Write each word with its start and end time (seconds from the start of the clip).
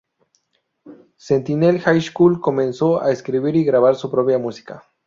Sentinel 1.15 1.79
High 1.81 2.01
School 2.01 2.37
y 2.37 2.39
comenzó 2.39 3.03
a 3.03 3.11
escribir 3.11 3.55
y 3.55 3.63
grabar 3.65 3.95
su 3.95 4.09
propia 4.09 4.39
música. 4.39 4.83